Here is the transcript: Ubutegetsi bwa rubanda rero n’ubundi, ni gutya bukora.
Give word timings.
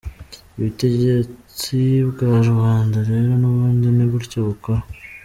Ubutegetsi 0.57 1.75
bwa 2.09 2.31
rubanda 2.47 2.97
rero 3.09 3.31
n’ubundi, 3.41 3.85
ni 3.97 4.05
gutya 4.11 4.39
bukora. 4.47 4.81